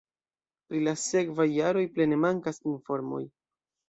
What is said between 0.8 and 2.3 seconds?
la sekvaj jaroj plene